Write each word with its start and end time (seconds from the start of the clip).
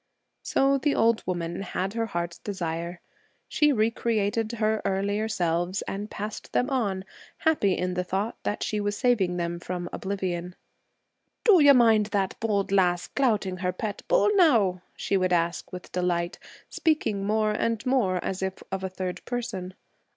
So 0.41 0.79
the 0.79 0.95
old 0.95 1.21
woman 1.27 1.61
had 1.61 1.93
her 1.93 2.07
heart's 2.07 2.39
desire. 2.39 3.01
She 3.47 3.71
re 3.71 3.91
created 3.91 4.53
her 4.53 4.81
earlier 4.83 5.27
selves 5.27 5.83
and 5.83 6.09
passed 6.09 6.53
them 6.53 6.71
on, 6.71 7.05
happy 7.37 7.77
in 7.77 7.93
the 7.93 8.03
thought 8.03 8.35
that 8.41 8.63
she 8.63 8.79
was 8.79 8.97
saving 8.97 9.37
them 9.37 9.59
from 9.59 9.87
oblivion. 9.93 10.55
'Do 11.43 11.59
you 11.61 11.75
mind 11.75 12.07
that 12.07 12.35
bold 12.39 12.71
lass 12.71 13.09
clouting 13.09 13.57
her 13.57 13.71
pet 13.71 14.01
bull, 14.07 14.31
now?' 14.33 14.81
she 14.95 15.17
would 15.17 15.31
ask, 15.33 15.71
with 15.71 15.91
delight, 15.91 16.39
speaking 16.67 17.23
more 17.23 17.51
and 17.51 17.85
more 17.85 18.15
as 18.25 18.41
if 18.41 18.63
of 18.71 18.83
a 18.83 18.89
third 18.89 19.23
person. 19.25 19.75